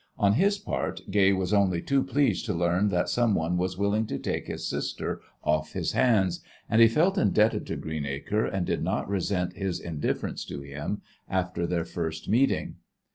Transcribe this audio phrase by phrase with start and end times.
[0.17, 4.07] On his part, Gay was only too pleased to learn that some one was willing
[4.07, 8.81] to take his sister off his hands, and he felt indebted to Greenacre and did
[8.81, 12.77] not resent his indifference to him after their first meeting.